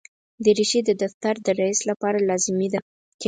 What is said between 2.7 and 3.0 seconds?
ده.